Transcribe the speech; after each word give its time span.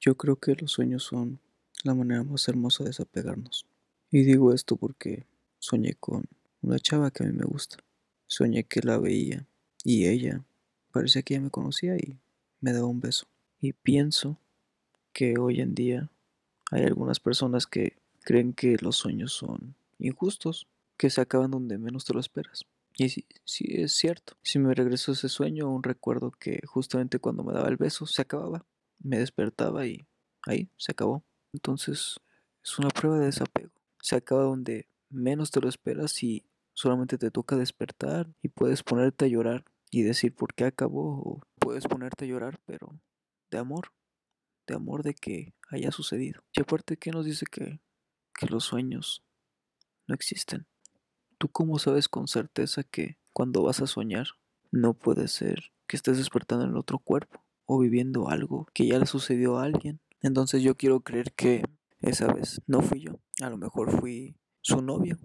Yo 0.00 0.16
creo 0.16 0.36
que 0.36 0.54
los 0.54 0.72
sueños 0.72 1.02
son 1.02 1.40
la 1.84 1.94
manera 1.94 2.24
más 2.24 2.48
hermosa 2.48 2.84
de 2.84 2.90
desapegarnos. 2.90 3.66
Y 4.10 4.22
digo 4.22 4.54
esto 4.54 4.76
porque 4.76 5.26
soñé 5.58 5.94
con 5.94 6.24
una 6.62 6.78
chava 6.78 7.10
que 7.10 7.22
a 7.22 7.26
mí 7.26 7.32
me 7.32 7.44
gusta. 7.44 7.76
Soñé 8.26 8.64
que 8.64 8.80
la 8.80 8.98
veía 8.98 9.46
y 9.84 10.06
ella 10.06 10.42
parecía 10.90 11.22
que 11.22 11.34
ya 11.34 11.40
me 11.40 11.50
conocía 11.50 11.96
y 11.96 12.18
me 12.60 12.72
daba 12.72 12.86
un 12.86 13.00
beso. 13.00 13.26
Y 13.60 13.74
pienso 13.74 14.38
que 15.12 15.38
hoy 15.38 15.60
en 15.60 15.74
día 15.74 16.10
hay 16.70 16.84
algunas 16.84 17.20
personas 17.20 17.66
que 17.66 17.98
creen 18.22 18.54
que 18.54 18.76
los 18.80 18.96
sueños 18.96 19.34
son 19.34 19.74
injustos, 19.98 20.66
que 20.96 21.10
se 21.10 21.20
acaban 21.20 21.50
donde 21.50 21.76
menos 21.76 22.04
te 22.04 22.14
lo 22.14 22.20
esperas. 22.20 22.64
Y 22.96 23.08
sí, 23.10 23.26
sí 23.44 23.64
es 23.68 23.92
cierto. 23.92 24.34
Si 24.42 24.58
me 24.58 24.74
regresó 24.74 25.12
ese 25.12 25.28
sueño, 25.28 25.68
un 25.68 25.82
recuerdo 25.82 26.30
que 26.30 26.60
justamente 26.66 27.18
cuando 27.18 27.44
me 27.44 27.52
daba 27.52 27.68
el 27.68 27.76
beso 27.76 28.06
se 28.06 28.22
acababa. 28.22 28.64
Me 29.00 29.18
despertaba 29.18 29.86
y 29.86 30.06
ahí 30.42 30.70
se 30.76 30.92
acabó. 30.92 31.24
Entonces 31.52 32.20
es 32.62 32.78
una 32.78 32.88
prueba 32.88 33.18
de 33.18 33.26
desapego. 33.26 33.72
Se 34.00 34.16
acaba 34.16 34.42
donde 34.42 34.88
menos 35.08 35.50
te 35.50 35.60
lo 35.60 35.68
esperas 35.68 36.22
y 36.22 36.44
solamente 36.72 37.18
te 37.18 37.30
toca 37.30 37.56
despertar 37.56 38.28
y 38.42 38.48
puedes 38.48 38.82
ponerte 38.82 39.24
a 39.24 39.28
llorar 39.28 39.64
y 39.90 40.02
decir 40.02 40.34
por 40.34 40.54
qué 40.54 40.64
acabó 40.64 41.20
o 41.20 41.40
puedes 41.58 41.86
ponerte 41.86 42.24
a 42.24 42.28
llorar 42.28 42.60
pero 42.64 43.00
de 43.50 43.58
amor, 43.58 43.92
de 44.66 44.74
amor 44.74 45.02
de 45.02 45.14
que 45.14 45.52
haya 45.68 45.90
sucedido. 45.90 46.42
Y 46.52 46.60
aparte, 46.60 46.96
¿qué 46.96 47.10
nos 47.10 47.24
dice 47.24 47.46
que, 47.50 47.80
que 48.34 48.46
los 48.46 48.64
sueños 48.64 49.22
no 50.06 50.14
existen? 50.14 50.66
¿Tú 51.38 51.48
cómo 51.48 51.78
sabes 51.78 52.08
con 52.08 52.28
certeza 52.28 52.82
que 52.84 53.18
cuando 53.32 53.62
vas 53.62 53.80
a 53.80 53.86
soñar 53.86 54.28
no 54.70 54.94
puede 54.94 55.26
ser 55.28 55.72
que 55.86 55.96
estés 55.96 56.18
despertando 56.18 56.64
en 56.64 56.76
otro 56.76 56.98
cuerpo 56.98 57.44
o 57.72 57.78
viviendo 57.78 58.28
algo 58.28 58.66
que 58.74 58.88
ya 58.88 58.98
le 58.98 59.06
sucedió 59.06 59.58
a 59.58 59.62
alguien? 59.62 60.00
Entonces 60.22 60.60
yo 60.60 60.76
quiero 60.76 61.02
creer 61.02 61.32
que 61.32 61.62
esa 62.00 62.26
vez 62.32 62.60
no 62.66 62.82
fui 62.82 63.00
yo. 63.00 63.20
A 63.40 63.48
lo 63.48 63.58
mejor 63.58 63.92
fui 64.00 64.34
su 64.60 64.82
novio. 64.82 65.18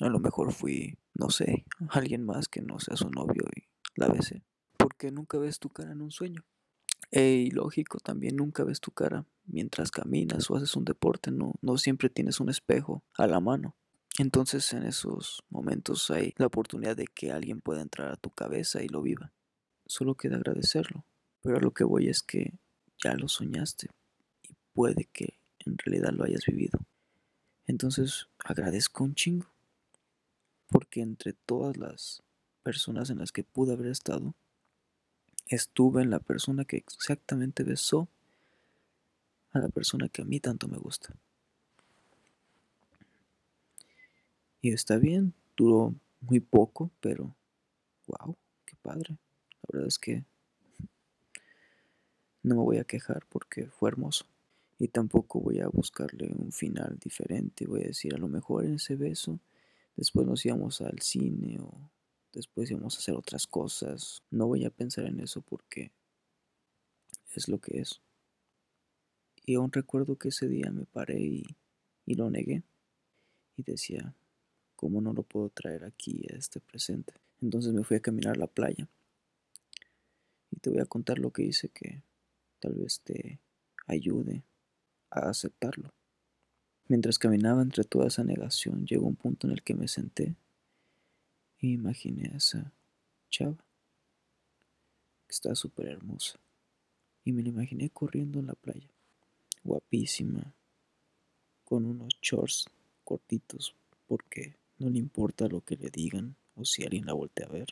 A 0.00 0.08
lo 0.08 0.18
mejor 0.18 0.52
fui, 0.52 0.98
no 1.14 1.30
sé, 1.30 1.64
alguien 1.90 2.26
más 2.26 2.48
que 2.48 2.60
no 2.60 2.80
sea 2.80 2.96
su 2.96 3.08
novio 3.08 3.44
y 3.54 3.68
la 3.94 4.08
besé. 4.08 4.42
Porque 4.76 5.12
nunca 5.12 5.38
ves 5.38 5.60
tu 5.60 5.68
cara 5.70 5.92
en 5.92 6.02
un 6.02 6.10
sueño. 6.10 6.44
E 7.12 7.48
lógico, 7.52 8.00
también 8.00 8.34
nunca 8.34 8.64
ves 8.64 8.80
tu 8.80 8.90
cara 8.90 9.24
mientras 9.44 9.92
caminas 9.92 10.50
o 10.50 10.56
haces 10.56 10.74
un 10.74 10.84
deporte, 10.84 11.30
no, 11.30 11.54
no 11.62 11.78
siempre 11.78 12.10
tienes 12.10 12.40
un 12.40 12.48
espejo 12.48 13.04
a 13.16 13.28
la 13.28 13.38
mano. 13.38 13.76
Entonces 14.18 14.72
en 14.72 14.82
esos 14.82 15.44
momentos 15.50 16.10
hay 16.10 16.34
la 16.36 16.46
oportunidad 16.46 16.96
de 16.96 17.06
que 17.06 17.30
alguien 17.30 17.60
pueda 17.60 17.80
entrar 17.80 18.10
a 18.10 18.16
tu 18.16 18.30
cabeza 18.30 18.82
y 18.82 18.88
lo 18.88 19.02
viva. 19.02 19.32
Solo 19.86 20.16
queda 20.16 20.34
agradecerlo. 20.34 21.04
Pero 21.46 21.58
a 21.58 21.60
lo 21.60 21.70
que 21.70 21.84
voy 21.84 22.08
es 22.08 22.22
que 22.24 22.54
ya 23.00 23.14
lo 23.14 23.28
soñaste 23.28 23.86
y 24.42 24.52
puede 24.74 25.04
que 25.04 25.34
en 25.60 25.78
realidad 25.78 26.10
lo 26.10 26.24
hayas 26.24 26.44
vivido. 26.44 26.80
Entonces 27.68 28.26
agradezco 28.44 29.04
un 29.04 29.14
chingo. 29.14 29.46
Porque 30.66 31.02
entre 31.02 31.34
todas 31.34 31.76
las 31.76 32.24
personas 32.64 33.10
en 33.10 33.18
las 33.18 33.30
que 33.30 33.44
pude 33.44 33.74
haber 33.74 33.86
estado, 33.86 34.34
estuve 35.46 36.02
en 36.02 36.10
la 36.10 36.18
persona 36.18 36.64
que 36.64 36.78
exactamente 36.78 37.62
besó 37.62 38.08
a 39.52 39.60
la 39.60 39.68
persona 39.68 40.08
que 40.08 40.22
a 40.22 40.24
mí 40.24 40.40
tanto 40.40 40.66
me 40.66 40.78
gusta. 40.78 41.14
Y 44.60 44.72
está 44.72 44.96
bien, 44.96 45.32
duró 45.56 45.94
muy 46.22 46.40
poco, 46.40 46.90
pero 47.00 47.36
wow, 48.08 48.36
qué 48.64 48.74
padre. 48.82 49.16
La 49.62 49.68
verdad 49.68 49.86
es 49.86 50.00
que 50.00 50.24
no 52.46 52.54
me 52.54 52.62
voy 52.62 52.78
a 52.78 52.84
quejar 52.84 53.26
porque 53.28 53.66
fue 53.66 53.90
hermoso. 53.90 54.24
Y 54.78 54.88
tampoco 54.88 55.40
voy 55.40 55.58
a 55.58 55.68
buscarle 55.68 56.32
un 56.32 56.52
final 56.52 56.96
diferente. 57.02 57.66
Voy 57.66 57.82
a 57.82 57.88
decir, 57.88 58.14
a 58.14 58.18
lo 58.18 58.28
mejor 58.28 58.64
en 58.64 58.74
ese 58.74 58.94
beso, 58.94 59.40
después 59.96 60.28
nos 60.28 60.46
íbamos 60.46 60.80
al 60.80 61.00
cine 61.00 61.58
o 61.60 61.90
después 62.32 62.70
íbamos 62.70 62.94
a 62.94 62.98
hacer 62.98 63.16
otras 63.16 63.48
cosas. 63.48 64.22
No 64.30 64.46
voy 64.46 64.64
a 64.64 64.70
pensar 64.70 65.06
en 65.06 65.18
eso 65.18 65.40
porque 65.40 65.90
es 67.34 67.48
lo 67.48 67.58
que 67.58 67.80
es. 67.80 68.00
Y 69.44 69.56
aún 69.56 69.72
recuerdo 69.72 70.14
que 70.14 70.28
ese 70.28 70.46
día 70.46 70.70
me 70.70 70.84
paré 70.84 71.18
y, 71.18 71.44
y 72.04 72.14
lo 72.14 72.30
negué. 72.30 72.62
Y 73.56 73.64
decía, 73.64 74.14
¿cómo 74.76 75.00
no 75.00 75.12
lo 75.12 75.24
puedo 75.24 75.48
traer 75.48 75.82
aquí 75.82 76.24
a 76.32 76.36
este 76.36 76.60
presente? 76.60 77.14
Entonces 77.42 77.72
me 77.72 77.82
fui 77.82 77.96
a 77.96 78.00
caminar 78.00 78.36
a 78.36 78.38
la 78.38 78.46
playa. 78.46 78.88
Y 80.52 80.58
te 80.60 80.70
voy 80.70 80.78
a 80.78 80.86
contar 80.86 81.18
lo 81.18 81.32
que 81.32 81.42
hice 81.42 81.70
que 81.70 82.02
tal 82.66 82.74
vez 82.74 83.00
te 83.00 83.38
ayude 83.86 84.42
a 85.10 85.28
aceptarlo. 85.28 85.94
Mientras 86.88 87.16
caminaba 87.16 87.62
entre 87.62 87.84
toda 87.84 88.08
esa 88.08 88.24
negación, 88.24 88.86
llegó 88.86 89.06
un 89.06 89.14
punto 89.14 89.46
en 89.46 89.52
el 89.52 89.62
que 89.62 89.74
me 89.74 89.86
senté 89.86 90.34
y 91.60 91.74
imaginé 91.74 92.28
a 92.32 92.38
esa 92.38 92.72
chava 93.30 93.64
que 95.28 95.32
estaba 95.32 95.54
súper 95.54 95.86
hermosa. 95.86 96.40
Y 97.22 97.32
me 97.32 97.44
la 97.44 97.50
imaginé 97.50 97.88
corriendo 97.90 98.40
en 98.40 98.48
la 98.48 98.54
playa, 98.54 98.90
guapísima, 99.62 100.52
con 101.64 101.86
unos 101.86 102.18
shorts 102.20 102.66
cortitos, 103.04 103.76
porque 104.08 104.56
no 104.78 104.90
le 104.90 104.98
importa 104.98 105.46
lo 105.46 105.60
que 105.60 105.76
le 105.76 105.90
digan 105.90 106.34
o 106.56 106.64
si 106.64 106.82
alguien 106.82 107.06
la 107.06 107.12
voltea 107.12 107.46
a 107.46 107.50
ver. 107.50 107.68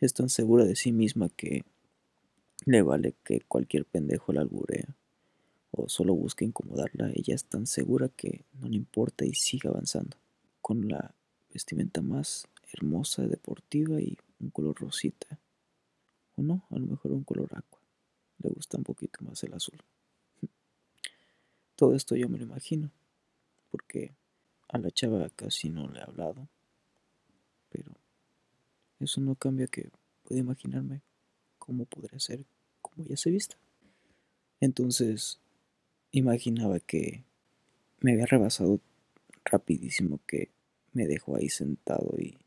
Es 0.00 0.12
tan 0.12 0.28
segura 0.28 0.66
de 0.66 0.76
sí 0.76 0.92
misma 0.92 1.30
que 1.30 1.64
le 2.66 2.82
vale 2.82 3.14
que 3.24 3.40
cualquier 3.42 3.84
pendejo 3.84 4.32
la 4.32 4.40
alburea 4.40 4.96
o 5.70 5.88
solo 5.88 6.14
busque 6.14 6.44
incomodarla. 6.44 7.10
Ella 7.14 7.34
es 7.34 7.44
tan 7.44 7.66
segura 7.66 8.08
que 8.08 8.44
no 8.60 8.68
le 8.68 8.76
importa 8.76 9.24
y 9.24 9.34
sigue 9.34 9.68
avanzando. 9.68 10.16
Con 10.62 10.88
la 10.88 11.14
vestimenta 11.52 12.00
más 12.00 12.46
hermosa, 12.72 13.26
deportiva 13.26 14.00
y 14.00 14.16
un 14.40 14.50
color 14.50 14.76
rosita. 14.80 15.38
O 16.36 16.42
no, 16.42 16.66
a 16.70 16.78
lo 16.78 16.86
mejor 16.86 17.12
un 17.12 17.24
color 17.24 17.50
aqua. 17.54 17.80
Le 18.38 18.50
gusta 18.50 18.78
un 18.78 18.84
poquito 18.84 19.24
más 19.24 19.42
el 19.44 19.54
azul. 19.54 19.78
Todo 21.76 21.94
esto 21.94 22.16
yo 22.16 22.28
me 22.28 22.38
lo 22.38 22.44
imagino, 22.44 22.90
porque 23.70 24.14
a 24.68 24.78
la 24.78 24.90
chava 24.90 25.28
casi 25.30 25.70
no 25.70 25.88
le 25.88 26.00
he 26.00 26.02
hablado, 26.02 26.48
pero 27.68 27.92
eso 29.00 29.20
no 29.20 29.34
cambia 29.34 29.66
que 29.66 29.90
puedo 30.22 30.40
imaginarme 30.40 31.02
cómo 31.58 31.84
podría 31.84 32.18
ser 32.18 32.44
como 32.94 33.08
ya 33.08 33.16
se 33.16 33.30
vista. 33.30 33.56
Entonces, 34.60 35.40
imaginaba 36.10 36.80
que 36.80 37.24
me 38.00 38.12
había 38.12 38.26
rebasado 38.26 38.80
rapidísimo 39.44 40.20
que 40.26 40.50
me 40.92 41.06
dejó 41.06 41.36
ahí 41.36 41.48
sentado 41.48 42.14
y 42.18 42.38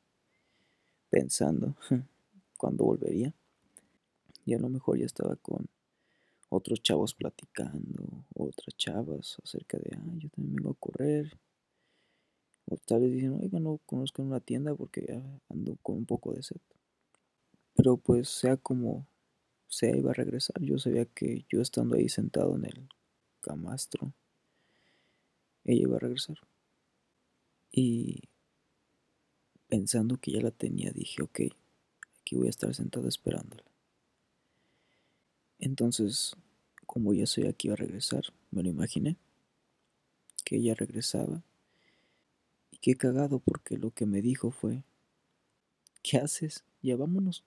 pensando 1.09 1.75
cuándo 2.57 2.85
volvería. 2.85 3.33
Y 4.45 4.53
a 4.53 4.59
lo 4.59 4.69
mejor 4.69 4.97
ya 4.97 5.05
estaba 5.05 5.35
con 5.35 5.67
otros 6.49 6.81
chavos 6.81 7.13
platicando, 7.13 8.25
otras 8.33 8.75
chavas 8.77 9.37
acerca 9.43 9.77
de, 9.77 9.97
ah, 9.97 10.13
yo 10.17 10.29
también 10.29 10.55
vengo 10.55 10.71
a 10.71 10.75
correr, 10.75 11.37
o 12.69 12.77
tal 12.77 13.01
vez 13.01 13.13
dicen, 13.13 13.39
oiga, 13.41 13.59
no 13.59 13.79
conozco 13.85 14.21
una 14.21 14.39
tienda 14.39 14.75
porque 14.75 15.05
ya 15.07 15.21
ando 15.49 15.77
con 15.81 15.97
un 15.97 16.05
poco 16.05 16.33
de 16.33 16.43
sed. 16.43 16.57
Pero 17.75 17.97
pues 17.97 18.29
sea 18.29 18.57
como 18.57 19.05
sea, 19.69 19.95
iba 19.95 20.11
a 20.11 20.13
regresar. 20.13 20.61
Yo 20.61 20.77
sabía 20.79 21.05
que 21.05 21.45
yo 21.49 21.61
estando 21.61 21.95
ahí 21.95 22.09
sentado 22.09 22.55
en 22.55 22.65
el 22.65 22.89
camastro, 23.41 24.13
ella 25.63 25.81
iba 25.81 25.97
a 25.97 25.99
regresar. 25.99 26.37
Y 27.71 28.23
pensando 29.67 30.17
que 30.17 30.31
ya 30.31 30.41
la 30.41 30.51
tenía, 30.51 30.91
dije, 30.91 31.21
ok, 31.21 31.41
aquí 32.21 32.35
voy 32.35 32.47
a 32.47 32.49
estar 32.51 32.73
sentado 32.73 33.07
esperándola. 33.07 33.63
Entonces, 35.59 36.35
como 36.85 37.13
ya 37.13 37.25
sabía 37.25 37.53
que 37.53 37.67
iba 37.67 37.73
a 37.73 37.77
regresar, 37.77 38.23
me 38.51 38.63
lo 38.63 38.69
imaginé, 38.69 39.17
que 40.45 40.57
ella 40.57 40.75
regresaba 40.75 41.43
qué 42.81 42.95
cagado 42.95 43.39
porque 43.39 43.77
lo 43.77 43.91
que 43.91 44.05
me 44.05 44.21
dijo 44.21 44.51
fue, 44.51 44.83
¿qué 46.03 46.17
haces? 46.17 46.63
Ya 46.81 46.95
vámonos. 46.95 47.43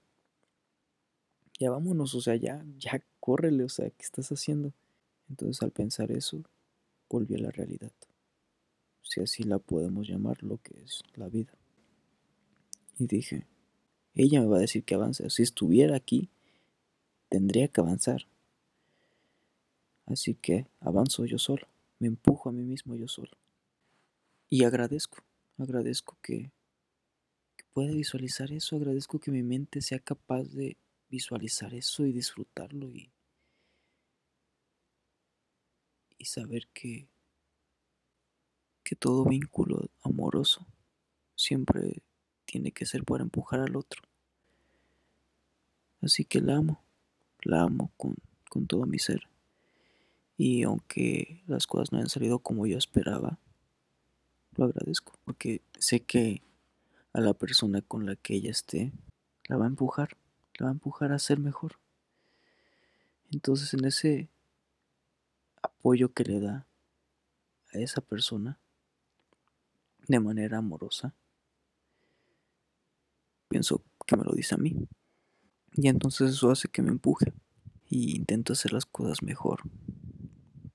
Ya 1.61 1.71
vámonos, 1.71 2.15
o 2.15 2.21
sea, 2.21 2.35
ya, 2.37 2.65
ya 2.79 3.05
córrele, 3.21 3.65
o 3.65 3.69
sea, 3.69 3.91
¿qué 3.91 4.03
estás 4.03 4.33
haciendo? 4.33 4.73
Entonces 5.29 5.63
al 5.63 5.71
pensar 5.71 6.11
eso, 6.11 6.43
volví 7.09 7.35
a 7.35 7.39
la 7.39 7.51
realidad. 7.51 7.93
Si 9.03 9.21
así 9.21 9.43
la 9.43 9.59
podemos 9.59 10.09
llamar 10.09 10.43
lo 10.43 10.57
que 10.57 10.83
es 10.83 11.03
la 11.15 11.29
vida. 11.29 11.53
Y 12.99 13.07
dije, 13.07 13.47
ella 14.15 14.41
me 14.41 14.47
va 14.47 14.57
a 14.57 14.61
decir 14.61 14.85
que 14.85 14.95
avance. 14.95 15.29
Si 15.31 15.43
estuviera 15.43 15.97
aquí, 15.97 16.31
tendría 17.29 17.69
que 17.69 17.81
avanzar. 17.81 18.27
Así 20.07 20.35
que 20.35 20.67
avanzo 20.81 21.27
yo 21.27 21.39
solo. 21.39 21.69
Me 21.99 22.09
empujo 22.09 22.49
a 22.49 22.53
mí 22.53 22.65
mismo 22.65 22.97
yo 22.97 23.07
solo. 23.07 23.33
Y 24.49 24.65
agradezco, 24.65 25.19
agradezco 25.59 26.17
que, 26.23 26.51
pueda 27.73 27.93
visualizar 27.93 28.51
eso, 28.51 28.77
agradezco 28.77 29.21
que 29.21 29.31
mi 29.31 29.43
mente 29.43 29.81
sea 29.81 30.01
capaz 30.01 30.45
de 30.45 30.77
visualizar 31.11 31.75
eso 31.75 32.07
y 32.07 32.13
disfrutarlo 32.13 32.95
y, 32.95 33.13
y 36.19 36.25
saber 36.25 36.69
que, 36.69 37.09
que 38.83 38.97
todo 38.97 39.25
vínculo 39.25 39.91
amoroso 40.03 40.67
siempre 41.35 42.03
tiene 42.45 42.73
que 42.73 42.87
ser 42.87 43.05
para 43.05 43.23
empujar 43.23 43.61
al 43.61 43.77
otro. 43.77 44.03
Así 46.01 46.25
que 46.25 46.41
la 46.41 46.57
amo, 46.57 46.83
la 47.43 47.63
amo 47.63 47.93
con, 47.97 48.17
con 48.49 48.67
todo 48.67 48.87
mi 48.87 48.99
ser. 48.99 49.29
Y 50.37 50.63
aunque 50.63 51.43
las 51.47 51.67
cosas 51.67 51.93
no 51.93 51.99
hayan 51.99 52.09
salido 52.09 52.39
como 52.39 52.67
yo 52.67 52.79
esperaba, 52.79 53.39
lo 54.57 54.65
agradezco 54.65 55.13
porque 55.25 55.61
sé 55.79 56.01
que 56.01 56.43
a 57.13 57.21
la 57.21 57.35
persona 57.35 57.83
con 57.83 58.07
la 58.07 58.17
que 58.17 58.35
ella 58.35 58.51
esté 58.51 58.93
la 59.49 59.57
va 59.57 59.65
a 59.65 59.69
empujar, 59.69 60.17
va 60.65 60.69
a 60.71 60.73
empujar 60.73 61.13
a 61.13 61.19
ser 61.19 61.39
mejor. 61.39 61.79
Entonces 63.31 63.73
en 63.75 63.85
ese 63.85 64.29
apoyo 65.63 66.13
que 66.13 66.25
le 66.25 66.41
da 66.41 66.67
a 67.73 67.79
esa 67.79 68.01
persona 68.01 68.59
de 70.09 70.21
manera 70.21 70.59
amorosa, 70.59 71.15
pienso 73.49 73.83
que 74.07 74.17
me 74.17 74.25
lo 74.25 74.33
dice 74.33 74.55
a 74.55 74.59
mí. 74.59 74.89
Y 75.73 75.89
entonces 75.89 76.31
eso 76.31 76.51
hace 76.51 76.69
que 76.69 76.83
me 76.83 76.91
empuje 76.91 77.33
y 77.89 78.17
intento 78.17 78.53
hacer 78.53 78.73
las 78.73 78.87
cosas 78.87 79.23
mejor. 79.23 79.61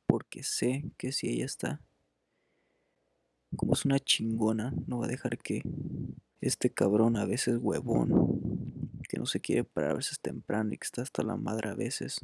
Porque 0.08 0.44
sé 0.44 0.86
que 0.98 1.12
si 1.12 1.30
ella 1.30 1.46
está, 1.46 1.82
como 3.56 3.74
es 3.74 3.86
una 3.86 4.00
chingona, 4.00 4.74
no 4.88 5.00
va 5.00 5.06
a 5.06 5.10
dejar 5.10 5.38
que 5.38 5.64
este 6.42 6.70
cabrón 6.70 7.18
a 7.18 7.26
veces 7.26 7.58
huevón, 7.60 8.75
que 9.08 9.18
no 9.18 9.26
se 9.26 9.40
quiere 9.40 9.64
parar 9.64 9.92
a 9.92 9.96
veces 9.96 10.20
temprano 10.20 10.74
y 10.74 10.78
que 10.78 10.86
está 10.86 11.02
hasta 11.02 11.24
la 11.24 11.36
madre 11.36 11.70
a 11.70 11.76
veces, 11.76 12.20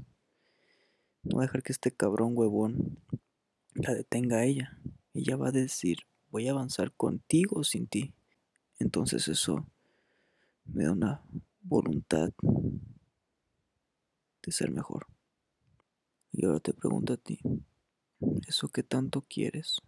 no 1.23 1.37
va 1.37 1.43
a 1.43 1.45
dejar 1.45 1.63
que 1.63 1.71
este 1.71 1.91
cabrón 1.91 2.31
huevón 2.35 2.99
la 3.73 3.93
detenga 3.93 4.37
a 4.37 4.45
ella. 4.45 4.77
Ella 5.13 5.35
va 5.35 5.49
a 5.49 5.51
decir, 5.51 5.99
voy 6.29 6.47
a 6.47 6.51
avanzar 6.51 6.91
contigo 6.93 7.59
o 7.59 7.63
sin 7.63 7.87
ti. 7.87 8.13
Entonces 8.79 9.27
eso 9.27 9.65
me 10.65 10.85
da 10.85 10.91
una 10.91 11.21
voluntad 11.61 12.33
de 14.41 14.51
ser 14.51 14.71
mejor. 14.71 15.07
Y 16.31 16.45
ahora 16.45 16.59
te 16.59 16.73
pregunto 16.73 17.13
a 17.13 17.17
ti, 17.17 17.39
¿eso 18.47 18.69
que 18.69 18.83
tanto 18.83 19.21
quieres 19.21 19.81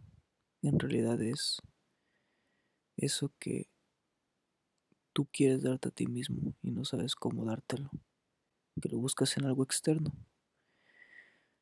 en 0.63 0.79
realidad 0.79 1.21
es 1.21 1.61
eso 2.95 3.33
que 3.37 3.67
tú 5.13 5.27
quieres 5.31 5.61
darte 5.61 5.89
a 5.89 5.91
ti 5.91 6.07
mismo 6.07 6.53
y 6.61 6.71
no 6.71 6.83
sabes 6.83 7.15
cómo 7.15 7.45
dártelo? 7.45 7.89
Que 8.81 8.89
lo 8.89 8.97
buscas 8.97 9.37
en 9.37 9.45
algo 9.45 9.63
externo. 9.63 10.11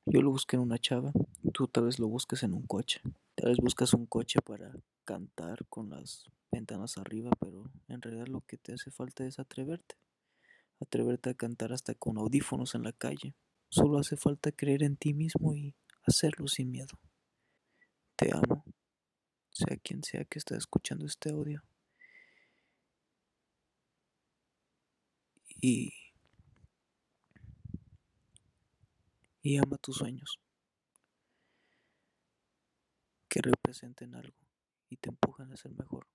Yo 0.06 0.22
lo 0.22 0.32
busqué 0.32 0.56
en 0.56 0.64
una 0.64 0.80
chava, 0.80 1.12
tú 1.54 1.68
tal 1.68 1.86
vez 1.86 2.00
lo 2.00 2.08
busques 2.08 2.42
en 2.44 2.54
un 2.54 2.66
coche. 2.66 3.02
Tal 3.36 3.50
vez 3.50 3.58
buscas 3.58 3.94
un 3.94 4.08
coche 4.08 4.42
para 4.42 4.74
cantar 5.04 5.66
con 5.68 5.90
las 5.90 6.26
ventanas 6.52 6.98
arriba, 6.98 7.30
pero 7.40 7.72
en 7.88 8.02
realidad 8.02 8.28
lo 8.28 8.42
que 8.42 8.58
te 8.58 8.74
hace 8.74 8.90
falta 8.90 9.26
es 9.26 9.38
atreverte. 9.38 9.96
Atreverte 10.80 11.30
a 11.30 11.34
cantar 11.36 11.74
hasta 11.74 11.94
con 11.94 12.18
audífonos 12.18 12.74
en 12.74 12.84
la 12.84 12.94
calle. 12.94 13.36
Solo 13.70 14.00
hace 14.00 14.18
falta 14.18 14.52
creer 14.52 14.84
en 14.84 14.98
ti 14.98 15.14
mismo 15.14 15.54
y 15.56 15.76
hacerlo 16.04 16.48
sin 16.48 16.72
miedo. 16.72 17.00
Te 18.16 18.32
amo, 18.34 18.66
sea 19.52 19.78
quien 19.78 20.04
sea 20.04 20.26
que 20.26 20.40
esté 20.40 20.56
escuchando 20.56 21.06
este 21.06 21.30
audio. 21.30 21.64
Y 25.62 25.94
y 29.44 29.58
ama 29.58 29.78
tus 29.78 29.98
sueños, 29.98 30.40
que 33.28 33.42
representen 33.42 34.16
algo 34.16 34.38
y 34.90 34.98
te 34.98 35.10
empujan 35.10 35.52
a 35.52 35.58
ser 35.58 35.74
mejor. 35.74 36.11